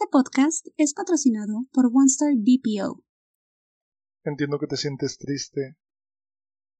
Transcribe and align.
Este 0.00 0.12
podcast 0.12 0.66
es 0.78 0.94
patrocinado 0.94 1.66
por 1.74 1.90
OneStar 1.92 2.32
BPO. 2.34 3.04
Entiendo 4.24 4.58
que 4.58 4.66
te 4.66 4.78
sientes 4.78 5.18
triste. 5.18 5.76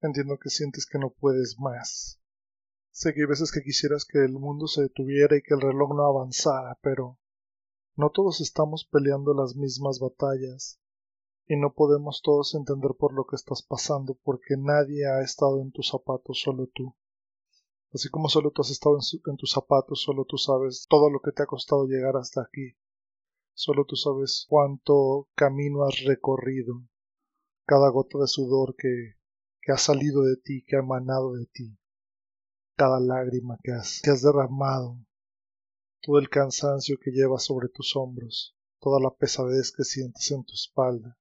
Entiendo 0.00 0.38
que 0.38 0.48
sientes 0.48 0.86
que 0.86 0.98
no 0.98 1.10
puedes 1.10 1.58
más. 1.58 2.18
Sé 2.92 3.12
que 3.12 3.20
hay 3.20 3.26
veces 3.26 3.52
que 3.52 3.60
quisieras 3.60 4.06
que 4.06 4.24
el 4.24 4.32
mundo 4.32 4.68
se 4.68 4.84
detuviera 4.84 5.36
y 5.36 5.42
que 5.42 5.52
el 5.52 5.60
reloj 5.60 5.94
no 5.94 6.06
avanzara, 6.06 6.78
pero 6.80 7.18
no 7.94 8.08
todos 8.08 8.40
estamos 8.40 8.88
peleando 8.90 9.34
las 9.34 9.54
mismas 9.54 9.98
batallas 9.98 10.80
y 11.46 11.56
no 11.56 11.74
podemos 11.74 12.22
todos 12.22 12.54
entender 12.54 12.92
por 12.98 13.12
lo 13.12 13.26
que 13.26 13.36
estás 13.36 13.62
pasando 13.62 14.18
porque 14.22 14.56
nadie 14.56 15.06
ha 15.06 15.20
estado 15.20 15.60
en 15.60 15.72
tus 15.72 15.88
zapatos, 15.88 16.40
solo 16.40 16.68
tú. 16.72 16.96
Así 17.92 18.08
como 18.08 18.30
solo 18.30 18.50
tú 18.50 18.62
has 18.62 18.70
estado 18.70 18.96
en, 18.96 19.36
tus 19.36 19.50
zapatos, 19.50 20.00
solo 20.00 20.24
tú 20.24 20.38
sabes 20.38 20.86
todo 20.88 21.10
lo 21.10 21.20
que 21.20 21.32
te 21.32 21.42
ha 21.42 21.46
costado 21.46 21.84
llegar 21.84 22.16
hasta 22.16 22.40
aquí. 22.40 22.76
Solo 23.62 23.84
tú 23.84 23.94
sabes 23.94 24.46
cuánto 24.48 25.28
camino 25.34 25.84
has 25.84 26.02
recorrido, 26.06 26.82
cada 27.66 27.90
gota 27.90 28.16
de 28.18 28.26
sudor 28.26 28.74
que, 28.74 29.16
que 29.60 29.72
ha 29.72 29.76
salido 29.76 30.22
de 30.22 30.38
ti, 30.38 30.64
que 30.66 30.76
ha 30.76 30.78
emanado 30.78 31.34
de 31.34 31.44
ti, 31.44 31.78
cada 32.74 32.98
lágrima 33.00 33.58
que 33.62 33.72
has, 33.72 34.00
que 34.02 34.08
has 34.08 34.22
derramado, 34.22 34.96
todo 36.00 36.18
el 36.18 36.30
cansancio 36.30 36.96
que 36.98 37.10
llevas 37.10 37.44
sobre 37.44 37.68
tus 37.68 37.94
hombros, 37.96 38.56
toda 38.78 38.98
la 38.98 39.10
pesadez 39.14 39.72
que 39.72 39.84
sientes 39.84 40.30
en 40.30 40.42
tu 40.42 40.54
espalda, 40.54 41.18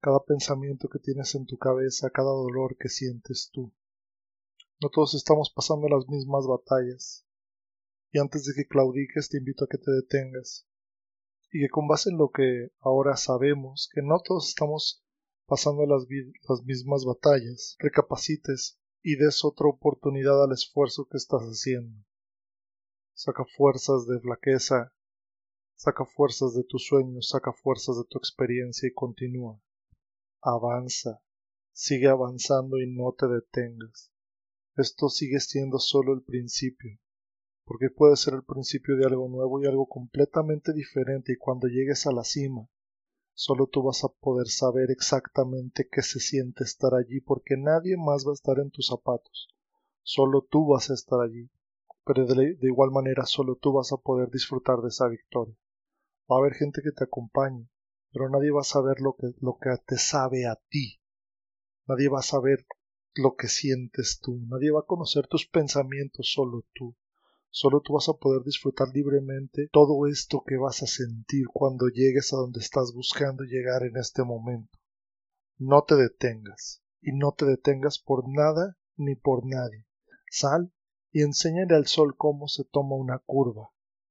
cada 0.00 0.22
pensamiento 0.24 0.88
que 0.88 1.00
tienes 1.00 1.34
en 1.34 1.46
tu 1.46 1.58
cabeza, 1.58 2.10
cada 2.10 2.30
dolor 2.30 2.76
que 2.78 2.88
sientes 2.88 3.50
tú. 3.52 3.74
No 4.80 4.88
todos 4.88 5.16
estamos 5.16 5.50
pasando 5.52 5.88
las 5.88 6.06
mismas 6.06 6.46
batallas. 6.46 7.26
Y 8.12 8.20
antes 8.20 8.44
de 8.44 8.54
que 8.54 8.68
claudiques 8.68 9.28
te 9.28 9.38
invito 9.38 9.64
a 9.64 9.68
que 9.68 9.78
te 9.78 9.90
detengas. 9.90 10.64
Y 11.50 11.60
que 11.60 11.68
con 11.68 11.86
base 11.86 12.10
en 12.10 12.18
lo 12.18 12.30
que 12.30 12.70
ahora 12.80 13.16
sabemos, 13.16 13.88
que 13.92 14.02
no 14.02 14.20
todos 14.20 14.48
estamos 14.48 15.04
pasando 15.46 15.86
las, 15.86 16.06
las 16.48 16.64
mismas 16.64 17.04
batallas, 17.04 17.76
recapacites 17.78 18.78
y 19.02 19.16
des 19.16 19.44
otra 19.44 19.68
oportunidad 19.68 20.42
al 20.42 20.52
esfuerzo 20.52 21.06
que 21.08 21.16
estás 21.16 21.42
haciendo. 21.42 22.04
Saca 23.14 23.44
fuerzas 23.56 24.06
de 24.06 24.20
flaqueza, 24.20 24.92
saca 25.76 26.04
fuerzas 26.04 26.54
de 26.54 26.64
tus 26.64 26.86
sueños, 26.86 27.28
saca 27.28 27.52
fuerzas 27.52 27.96
de 27.96 28.04
tu 28.08 28.18
experiencia 28.18 28.88
y 28.88 28.92
continúa. 28.92 29.60
Avanza, 30.42 31.22
sigue 31.72 32.08
avanzando 32.08 32.78
y 32.78 32.86
no 32.92 33.14
te 33.16 33.28
detengas 33.28 34.10
esto 34.76 35.08
sigue 35.08 35.40
siendo 35.40 35.78
solo 35.78 36.12
el 36.12 36.22
principio, 36.22 36.98
porque 37.66 37.90
puede 37.90 38.16
ser 38.16 38.34
el 38.34 38.44
principio 38.44 38.96
de 38.96 39.06
algo 39.06 39.28
nuevo 39.28 39.60
y 39.60 39.66
algo 39.66 39.86
completamente 39.86 40.72
diferente 40.72 41.32
y 41.32 41.36
cuando 41.36 41.66
llegues 41.66 42.06
a 42.06 42.12
la 42.12 42.22
cima, 42.22 42.68
solo 43.34 43.66
tú 43.66 43.82
vas 43.82 44.04
a 44.04 44.08
poder 44.08 44.46
saber 44.46 44.92
exactamente 44.92 45.88
qué 45.90 46.02
se 46.02 46.20
siente 46.20 46.62
estar 46.62 46.94
allí 46.94 47.20
porque 47.20 47.56
nadie 47.56 47.96
más 47.96 48.24
va 48.24 48.30
a 48.30 48.34
estar 48.34 48.60
en 48.60 48.70
tus 48.70 48.86
zapatos, 48.86 49.48
solo 50.02 50.46
tú 50.48 50.68
vas 50.68 50.90
a 50.90 50.94
estar 50.94 51.20
allí, 51.20 51.50
pero 52.04 52.24
de, 52.24 52.56
igual 52.62 52.92
manera 52.92 53.26
solo 53.26 53.56
tú 53.56 53.72
vas 53.72 53.92
a 53.92 53.96
poder 53.96 54.30
disfrutar 54.30 54.78
de 54.80 54.88
esa 54.88 55.08
victoria. 55.08 55.56
Va 56.30 56.36
a 56.36 56.38
haber 56.38 56.54
gente 56.54 56.80
que 56.82 56.92
te 56.92 57.02
acompañe, 57.02 57.68
pero 58.12 58.30
nadie 58.30 58.52
va 58.52 58.60
a 58.60 58.64
saber 58.64 59.00
lo 59.00 59.16
que, 59.16 59.34
lo 59.40 59.58
que 59.60 59.70
te 59.84 59.98
sabe 59.98 60.46
a 60.46 60.54
ti. 60.68 61.00
Nadie 61.88 62.08
va 62.08 62.20
a 62.20 62.22
saber 62.22 62.64
lo 63.14 63.34
que 63.34 63.48
sientes 63.48 64.20
tú. 64.20 64.40
Nadie 64.46 64.70
va 64.70 64.80
a 64.80 64.86
conocer 64.86 65.26
tus 65.26 65.46
pensamientos, 65.46 66.32
solo 66.32 66.64
tú. 66.72 66.94
Solo 67.58 67.80
tú 67.80 67.94
vas 67.94 68.06
a 68.10 68.12
poder 68.12 68.42
disfrutar 68.42 68.88
libremente 68.92 69.70
todo 69.72 70.06
esto 70.06 70.44
que 70.46 70.58
vas 70.58 70.82
a 70.82 70.86
sentir 70.86 71.46
cuando 71.50 71.88
llegues 71.88 72.34
a 72.34 72.36
donde 72.36 72.60
estás 72.60 72.92
buscando 72.92 73.44
llegar 73.44 73.82
en 73.84 73.96
este 73.96 74.24
momento. 74.24 74.78
No 75.56 75.82
te 75.84 75.94
detengas, 75.94 76.82
y 77.00 77.12
no 77.12 77.32
te 77.32 77.46
detengas 77.46 77.98
por 77.98 78.28
nada 78.28 78.76
ni 78.98 79.14
por 79.14 79.46
nadie. 79.46 79.86
Sal 80.30 80.70
y 81.10 81.22
enséñale 81.22 81.74
al 81.74 81.86
sol 81.86 82.14
cómo 82.18 82.46
se 82.46 82.64
toma 82.64 82.94
una 82.94 83.20
curva. 83.20 83.70